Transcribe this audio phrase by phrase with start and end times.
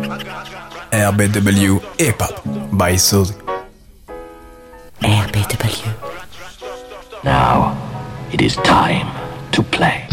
[0.00, 2.42] RBW Hip Hop
[2.78, 3.34] by Suzy.
[5.00, 5.92] RBW.
[7.24, 7.76] Now,
[8.32, 9.06] it is time
[9.52, 10.06] to play.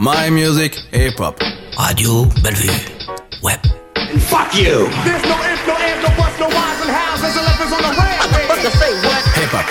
[0.00, 1.38] My music, hip hop.
[1.78, 2.72] Radio Bellevue.
[3.42, 3.60] Web.
[3.96, 4.88] And fuck you!
[5.04, 7.20] There's no ifs, no ands, no buts, no whys and hows.
[7.20, 8.72] There's elephants on the rampage.
[8.72, 9.22] say what?
[9.36, 9.66] Hip hop.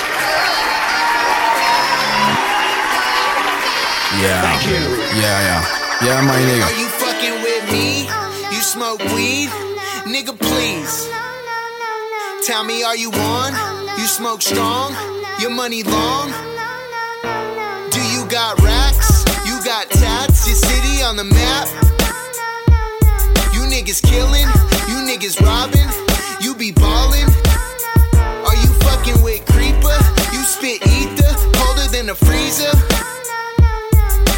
[4.21, 4.41] Yeah.
[4.41, 4.81] Thank you.
[5.19, 5.61] Yeah, yeah.
[6.05, 6.65] Yeah, my nigga.
[6.65, 8.14] Are you fucking with me?
[8.65, 9.49] Smoke weed?
[10.09, 11.07] Nigga, please.
[12.47, 13.53] Tell me, are you on?
[13.99, 14.91] You smoke strong?
[15.39, 16.29] Your money long?
[17.91, 19.23] Do you got racks?
[19.45, 20.47] You got tats?
[20.47, 21.67] Your city on the map?
[23.53, 24.49] You niggas killing?
[24.89, 25.87] You niggas robbing?
[26.41, 27.29] You be ballin'?
[28.47, 29.97] Are you fucking with Creeper?
[30.33, 31.31] You spit ether?
[31.53, 32.73] Colder than a freezer?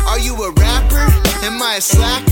[0.05, 1.07] Are you a rapper?
[1.45, 2.26] Am I a slacker?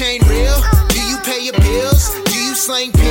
[0.00, 0.56] Chain real?
[0.88, 2.08] Do you pay your bills?
[2.24, 3.09] Do you slang pills?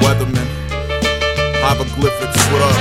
[0.00, 0.48] Weatherman.
[1.60, 2.72] Hieroglyphics, what up?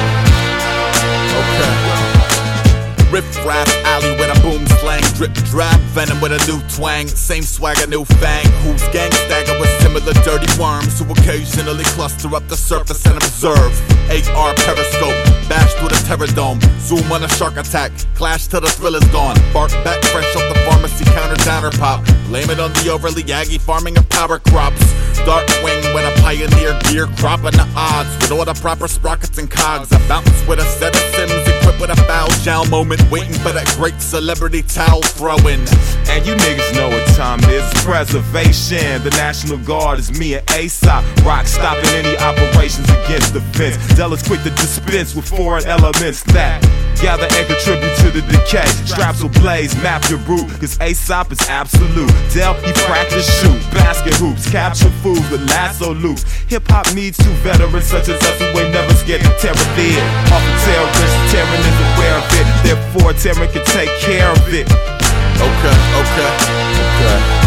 [1.42, 3.12] Okay.
[3.12, 5.04] Riff Raff alley with a boom slang.
[5.16, 7.10] Drip drop, venom with a new twang.
[7.10, 8.46] Same swagger, new fang.
[8.64, 9.70] Who's gang stagger with
[10.00, 13.72] similar dirty worms who occasionally cluster up the surface and observe.
[14.10, 15.16] AR periscope,
[15.50, 16.60] bash through the terror dome.
[16.80, 19.36] Zoom on a shark attack, clash till the thrill is gone.
[19.54, 22.06] Bark back fresh off the pharmacy counter downer pop.
[22.28, 24.84] Blame it on the overly aggy farming of power crops.
[25.26, 29.50] Dark wing when a pioneer gear cropping the odds with all the proper sprockets and
[29.50, 29.92] cogs.
[29.92, 33.52] I bounce with a set of sims equipped with a foul shell moment, waiting for
[33.52, 35.66] that great celebrity towel throwing.
[36.14, 37.66] And you niggas know what time is.
[37.84, 39.02] Preservation.
[39.04, 41.06] The National Guard is me and Aesop.
[41.24, 43.78] Rock stopping any operations against the fence.
[43.94, 46.60] Della's quick to dispense with foreign elements that
[46.98, 48.66] gather and contribute to the decay.
[48.90, 52.10] Straps will blaze, map your route, cause Aesop is absolute.
[52.34, 56.24] Dell, he practice shoot, basket hoops, capture food with lasso loops.
[56.50, 59.66] Hip hop needs two veterans such as us who ain't never scared to tear a
[59.78, 60.02] lid.
[60.34, 62.48] Off a terrorist, Terran is aware of it.
[62.66, 64.66] Therefore, Terran can take care of it.
[64.66, 66.32] Okay, okay,
[66.74, 67.45] okay.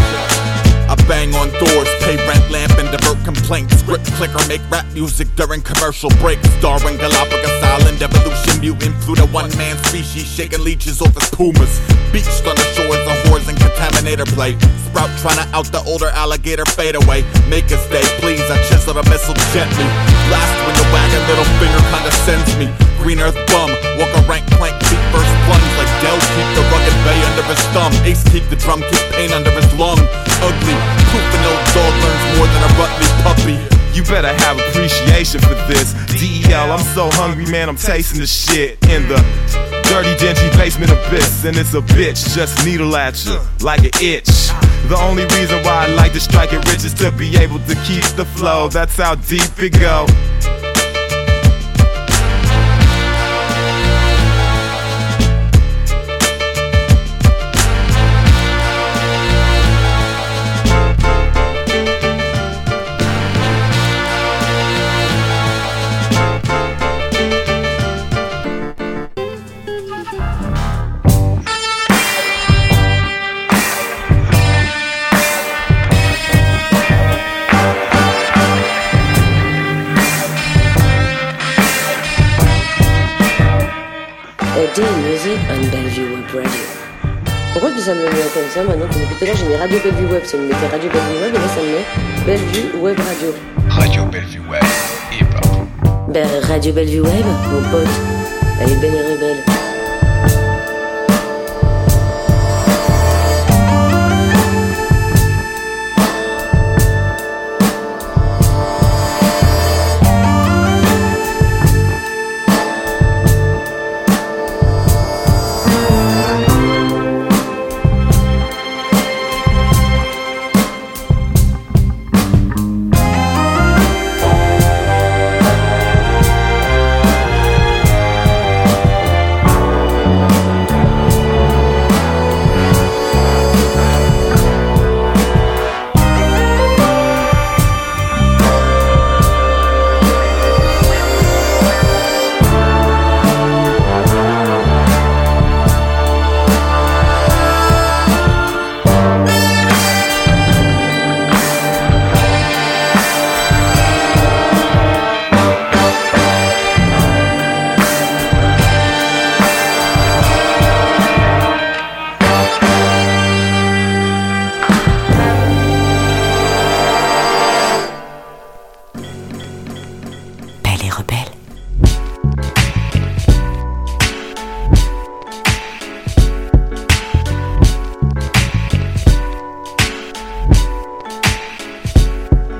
[1.09, 3.81] Bang on doors, pay rent, lamp, and divert complaints.
[3.81, 6.45] Script clicker, make rap music during commercial breaks.
[6.61, 11.81] Darwin, Galapagos Island, evolution mutant, Pluto, one man species, shaking leeches off his pumas.
[12.13, 14.53] Beached on the shores of whores and contaminator play.
[14.85, 17.25] Sprout trying to out the older alligator fade away.
[17.49, 18.45] Make us stay, please.
[18.45, 19.89] I chisel the missile gently.
[20.29, 22.69] Blast when the wagon little finger kinda sends me.
[23.01, 26.21] Green earth bum, walk a rank plank, feet first plunge like Dell.
[26.37, 26.68] Keep the
[27.05, 27.93] bay under his thumb.
[28.05, 29.99] Ace keep the drum, keep pain under his lung.
[30.41, 30.75] Ugly,
[31.09, 33.57] proof an old dog learns more than a Rutley puppy.
[33.93, 35.93] You better have appreciation for this.
[36.15, 39.17] DEL, I'm so hungry, man, I'm tasting the shit in the
[39.89, 44.49] dirty, dingy basement abyss, and it's a bitch just needle at you like an itch.
[44.87, 47.75] The only reason why I like to strike it rich is to be able to
[47.85, 48.69] keep the flow.
[48.69, 50.05] That's how deep it go.
[89.69, 92.77] Radio Bellevue Web, ça me mettait Radio Bellevue Web et là ça me met Bellevue
[92.79, 93.35] Web Radio.
[93.69, 94.63] Radio Bellevue Web,
[95.11, 96.11] hip-hop.
[96.11, 97.87] Ben Radio Bellevue Web, mon pote,
[98.59, 99.48] elle est belle et rebelle.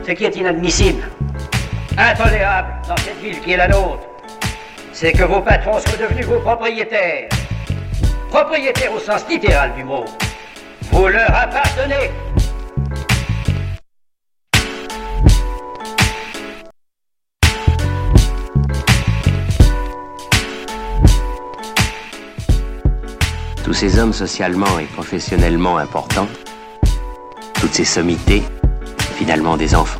[0.10, 1.04] Ce qui est inadmissible,
[1.96, 4.02] intolérable dans cette ville qui est la nôtre,
[4.92, 7.30] c'est que vos patrons soient devenus vos propriétaires.
[8.32, 10.06] Propriétaires au sens littéral du mot.
[10.92, 12.10] Vous leur appartenez.
[23.64, 26.28] Tous ces hommes socialement et professionnellement importants,
[27.54, 28.42] toutes ces sommités,
[29.20, 30.00] finalement des enfants.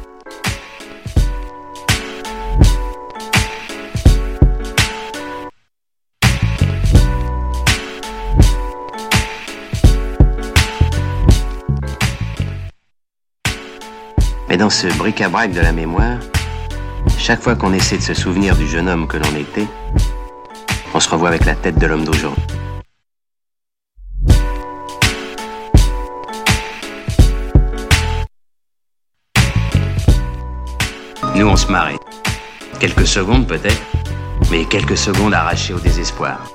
[14.48, 16.18] Mais dans ce bric-à-brac de la mémoire,
[17.18, 19.68] chaque fois qu'on essaie de se souvenir du jeune homme que l'on était,
[20.94, 22.59] on se revoit avec la tête de l'homme d'aujourd'hui.
[31.70, 32.00] Se.
[32.80, 33.82] Quelques secondes peut-être,
[34.50, 36.52] mais quelques secondes arrachées au désespoir.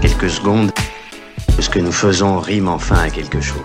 [0.00, 0.72] Quelques secondes
[1.56, 3.62] où ce que nous faisons rime enfin à quelque chose.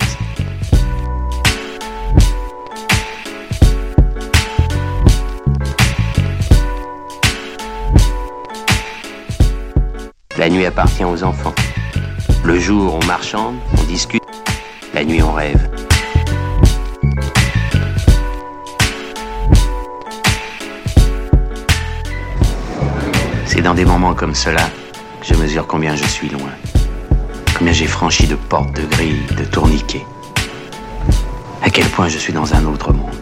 [10.38, 11.56] La nuit appartient aux enfants.
[12.44, 14.22] Le jour, on marchande, on discute.
[14.94, 15.77] La nuit, on rêve.
[23.58, 24.70] C'est dans des moments comme cela
[25.24, 26.52] je mesure combien je suis loin.
[27.58, 30.06] Combien j'ai franchi de portes, de grilles, de tourniquets.
[31.64, 33.18] À quel point je suis dans un autre monde.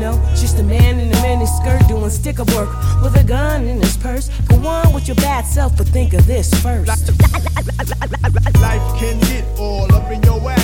[0.00, 0.20] Know.
[0.34, 2.70] Just a man in a mini skirt doing sticker work
[3.02, 4.28] with a gun in his purse.
[4.48, 6.88] Go on with your bad self, but think of this first.
[8.60, 10.63] Life can get all up in your ass.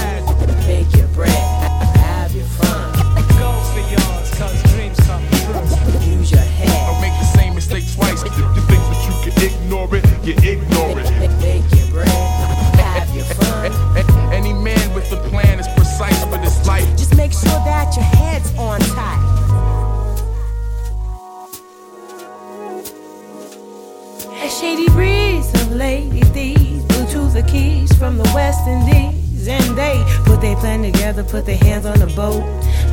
[28.10, 29.46] From the West Indies.
[29.46, 32.42] And they put their plan together, put their hands on the boat.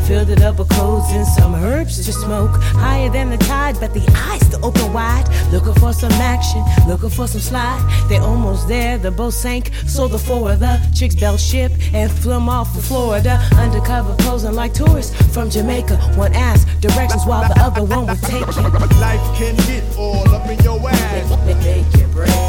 [0.07, 2.51] Filled it up with clothes and some herbs to smoke.
[2.85, 5.27] Higher than the tide, but the eyes still open wide.
[5.51, 7.81] Looking for some action, looking for some slide.
[8.07, 9.71] They almost there, the boat sank.
[9.87, 13.41] So the four of the chicks bailed ship and flew 'em off to Florida.
[13.57, 15.97] Undercover posing like tourists from Jamaica.
[16.15, 18.63] One asked directions while the other one was taking.
[19.01, 21.29] Life can get all up in your ass.
[21.45, 22.46] Make your bread,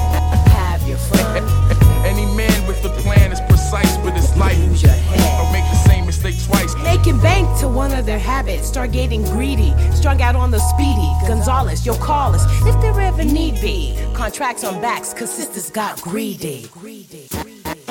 [2.82, 4.58] with a plan is precise for this life.
[4.58, 5.42] Use your head.
[5.42, 6.74] Don't make the same mistake twice.
[6.82, 8.68] Making bank to one of their habits.
[8.68, 9.74] Start getting greedy.
[9.92, 11.10] Strung out on the speedy.
[11.26, 13.98] Gonzalez, you'll call us if there ever need be.
[14.14, 16.66] Contracts on backs, cause sisters got greedy.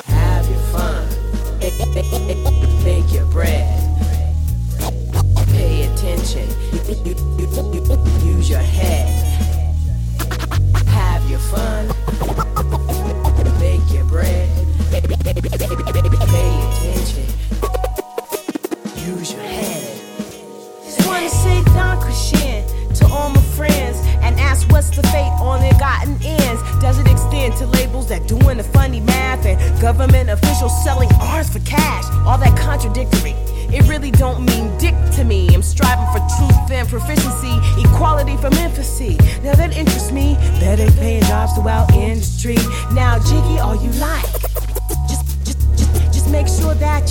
[0.06, 1.06] Have your fun.
[2.84, 3.66] Make your bread.
[5.48, 6.48] Pay attention.
[8.24, 9.08] Use your head.
[10.86, 12.57] Have your fun.
[39.48, 40.34] Now, that interests me.
[40.60, 42.56] Better paying jobs to our industry.
[42.92, 44.37] Now, Jiggy, all you like.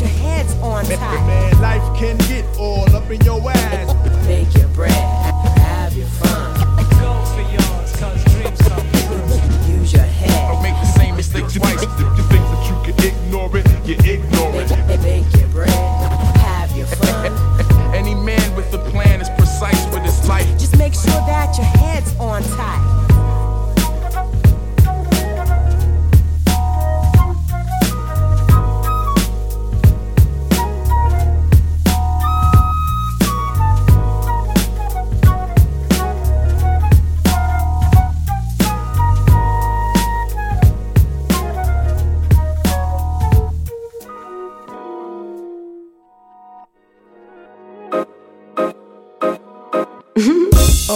[0.02, 1.28] Your head's on tight.
[1.28, 4.28] Man, life can get all up in your ass.
[4.28, 4.94] Make your bread,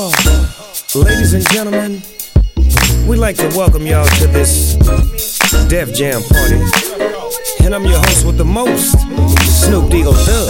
[0.01, 2.01] Ladies and gentlemen,
[3.07, 4.73] we'd like to welcome y'all to this
[5.67, 6.55] Def Jam party.
[7.63, 8.93] And I'm your host with the most,
[9.61, 10.49] Snoop Deagle Thug.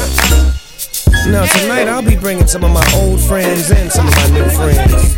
[1.29, 4.49] Now, tonight I'll be bringing some of my old friends and some of my new
[4.51, 5.17] friends.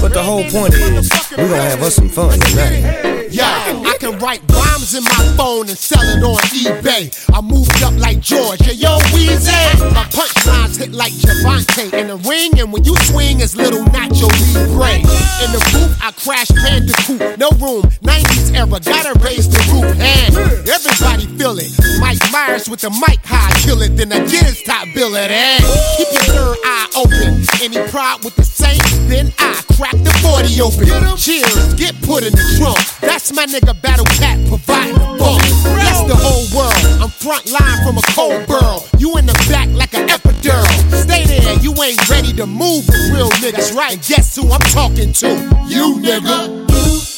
[0.00, 3.23] But the whole point is, we're gonna have us some fun tonight.
[3.34, 7.10] Yo, I can write rhymes in my phone and sell it on eBay.
[7.34, 8.60] I moved up like George.
[8.62, 9.50] Hey, yo, Weezy.
[9.92, 14.30] My punchlines hit like Javante in the ring, and when you swing, it's little Nacho
[14.54, 15.02] Libre.
[15.42, 17.36] In the booth, I crash Bandicoot.
[17.36, 19.90] No room, 90s era, gotta raise the roof.
[19.98, 21.74] And everybody feel it.
[21.98, 25.64] Mike Myers with the mic high, kill it, then I get his top bill and
[25.98, 27.42] Keep your third eye open.
[27.58, 31.16] Any pride with the Saints, then I crack the 40 open.
[31.16, 32.78] Cheers, get put in the trunk.
[33.00, 35.40] That's my nigga Battle Cat providing the bump.
[35.62, 37.00] Bless the whole world.
[37.00, 38.84] I'm front line from a cold burl.
[38.98, 40.66] You in the back like an epidural.
[40.92, 43.96] Stay there, you ain't ready to move real niggas, right?
[44.06, 45.28] Guess who I'm talking to?
[45.68, 47.13] You nigga.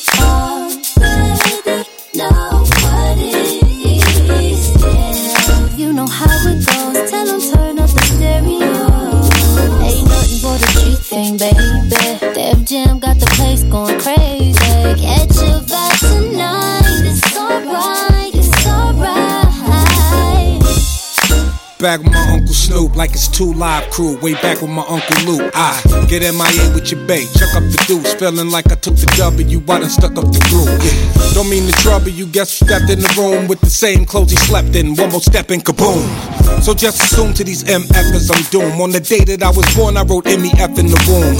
[21.87, 22.36] Back my
[22.66, 24.18] Snoop, like it's two live crew.
[24.18, 25.52] Way back with my Uncle Luke.
[25.54, 28.14] I get MIA with your bait, chuck up the deuce.
[28.14, 30.75] Feeling like I took the W, I done stuck up the groove.
[30.82, 31.35] Yeah.
[31.35, 34.32] Don't mean to trouble you, guess who stepped in the room with the same clothes
[34.32, 34.96] he slept in.
[34.96, 36.02] One more step and kaboom.
[36.61, 38.80] So just assume to these MFers I'm doomed.
[38.80, 41.38] On the day that I was born, I wrote MEF in the womb.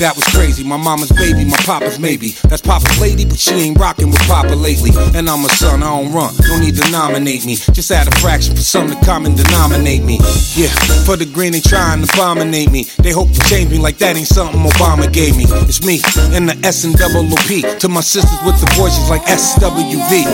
[0.00, 0.64] That was crazy.
[0.64, 2.30] My mama's baby, my papa's maybe.
[2.48, 4.92] That's Papa's lady, but she ain't rocking with Papa lately.
[5.14, 6.34] And I'm a son, I don't run.
[6.48, 7.56] No need to nominate me.
[7.56, 10.18] Just add a fraction for some to come and denominate me.
[10.56, 10.68] Yeah,
[11.06, 12.84] for the green they trying to abominate me.
[12.98, 15.44] They hope to change me like that ain't something Obama gave me.
[15.70, 16.00] It's me
[16.36, 17.78] and the S and double OP.
[17.78, 20.26] To my sisters with the voices like SWV.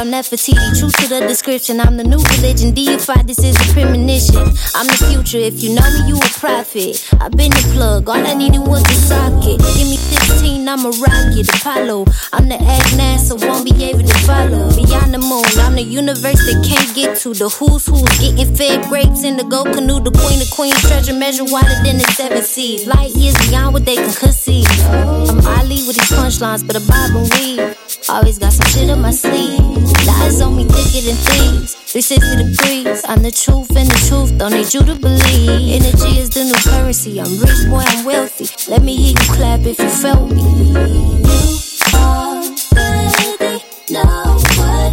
[0.00, 0.56] I'm Nefertiti.
[0.80, 1.78] True to the description.
[1.78, 2.72] I'm the new religion.
[2.72, 3.28] Deified.
[3.28, 4.48] This is a premonition.
[4.72, 5.36] I'm the future.
[5.36, 7.04] If you know me, you a prophet.
[7.20, 8.08] I've been the plug.
[8.08, 9.60] All I needed was the socket.
[9.76, 11.52] Give me 15, I'm a rocket.
[11.52, 12.06] Apollo.
[12.32, 14.72] I'm the Agnan, so won't be able to follow.
[14.72, 17.34] Beyond the moon, I'm the universe that can't get to.
[17.34, 20.00] The who's who's getting fed grapes in the go canoe.
[20.00, 22.86] The queen of queens, treasure measure wider than the seven seas.
[22.86, 24.64] Light years beyond what they can conceive.
[24.88, 27.79] I'm Ali with these punchlines, but a bob and weave.
[28.10, 29.60] Always got some shit up my sleeve.
[30.04, 31.76] Lies on me thicker than thieves.
[31.86, 33.04] 360 degrees.
[33.06, 34.36] I'm the truth and the truth.
[34.36, 35.78] Don't need you to believe.
[35.78, 37.20] Energy is the new currency.
[37.20, 38.50] I'm rich, boy, I'm wealthy.
[38.68, 40.42] Let me hear you clap if you felt me.
[40.42, 43.62] You already
[43.94, 44.90] know what.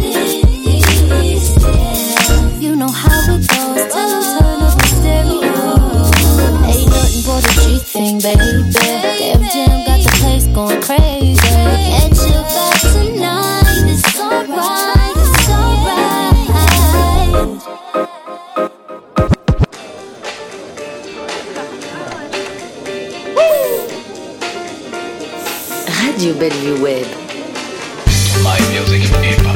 [2.62, 3.82] You know how it goes.
[3.90, 5.66] Turn up the stereo.
[6.70, 8.62] Ain't nothing but a G thing, baby.
[8.70, 11.37] Def Jam got the place going crazy.
[26.18, 27.06] Radio Bellevue Web.
[28.42, 29.54] My music hip hop.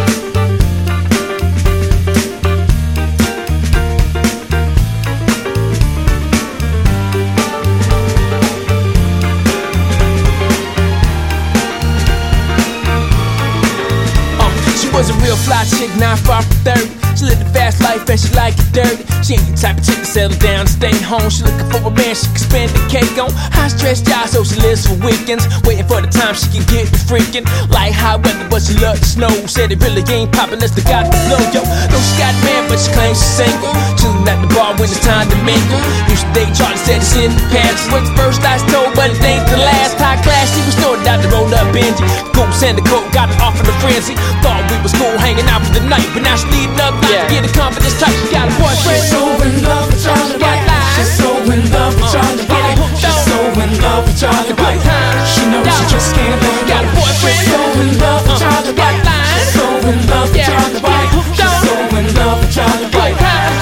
[14.39, 17.02] Uh, she was a real fly chick, not far from 30.
[17.23, 19.07] She lived a fast life and she like it dirty.
[19.23, 21.31] She ain't the type of chick to settle down stay home.
[21.31, 23.31] She looking for a man she can spend the cake on.
[23.55, 25.47] High stress job, so she lives for weekends.
[25.63, 27.47] Waiting for the time she can get the freaking.
[27.71, 29.31] Like hot weather, but she love the snow.
[29.47, 31.63] Said it really ain't poppin' unless the blow, yo.
[31.63, 33.71] No, she got man, but she claims she's single.
[34.03, 35.79] Chillin' at the bar when it's time to mingle.
[36.11, 37.87] Used to date Charlie, said it's in the past.
[37.87, 39.95] She the first I told, but it ain't the last.
[39.95, 42.03] High class, she was snorted out the roll up Benji.
[42.35, 44.19] Goose and the coat got it off in the frenzy.
[44.43, 47.29] Thought we was cool hanging out for the night, but now she needing up not
[47.29, 48.15] to get a confidence type.
[48.17, 49.05] She got a boyfriend.
[49.05, 50.65] She's so in love with Charlie White.
[50.97, 52.77] She's so in love with Charlie White.
[52.97, 54.81] She's so in love with Charlie White.
[55.29, 56.73] She knows she just can't let go.
[56.73, 57.37] Got a boyfriend.
[57.37, 59.05] She's so in love with Charlie White.
[59.37, 61.11] She's so in love with Charlie White.
[61.37, 63.17] She's so in love with Charlie White.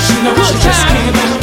[0.07, 1.40] She knows she just can't let go.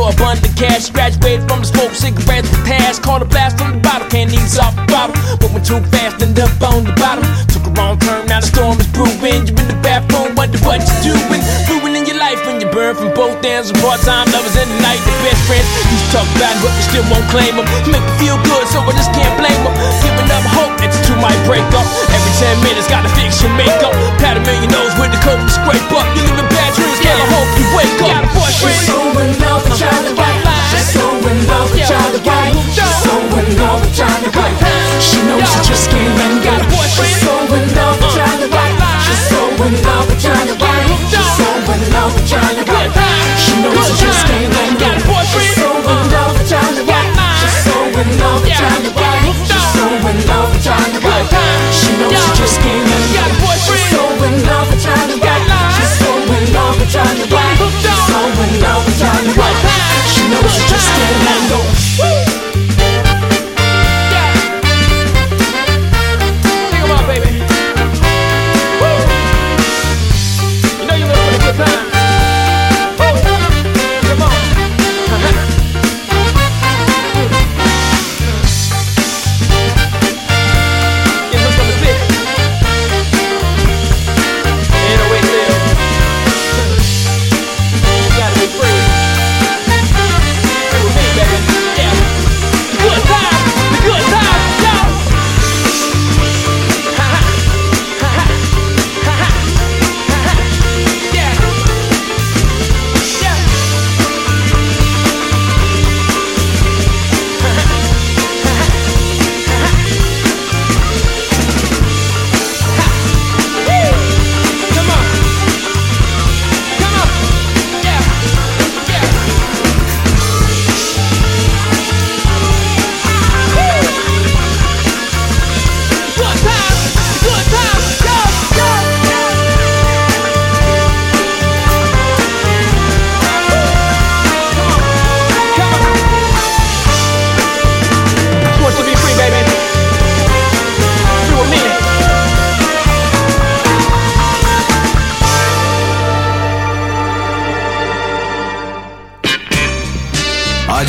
[0.00, 0.90] Grants for abundant cash.
[0.90, 3.02] Graduated from the smoke cigarettes with task.
[3.02, 5.16] Caught a blast from the bottle, can't ease off the bottle.
[5.40, 7.24] Moving too fast, ended up on the bottom.
[7.48, 9.46] Took a wrong turn, now the storm is brewing.
[9.46, 11.42] You in the bathroom, wonder what you doing.
[11.90, 13.72] In your life when you burn from both ends.
[13.82, 15.66] Part-time lovers in the night, the best friends.
[15.90, 17.66] You talk about it, but you still won't claim them.
[17.90, 19.74] Make me feel good, so I just can't blame them.
[20.00, 22.09] Giving up hope that you two might break up.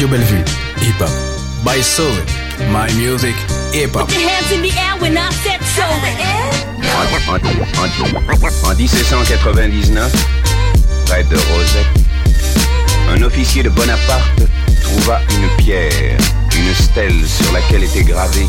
[0.02, 0.44] Radio Bellevue,
[0.82, 1.12] hip hop.
[1.64, 2.16] By Soul,
[2.72, 3.36] my music,
[3.72, 4.10] hip hop.
[6.98, 7.86] En,
[8.66, 10.12] en- en 1799,
[11.06, 11.86] près de Rosette,
[13.16, 14.42] un officier de Bonaparte
[14.82, 16.18] trouva une pierre,
[16.58, 18.48] une stèle sur laquelle était gravé